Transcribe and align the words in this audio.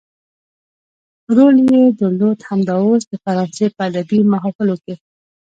رول 1.35 1.55
يې 1.71 1.81
درلود 1.99 2.39
همدا 2.49 2.75
اوس 2.85 3.03
د 3.07 3.13
فرانسې 3.23 3.65
په 3.75 3.81
ادبي 3.89 4.19
محافلو 4.31 4.75
کې. 4.83 4.95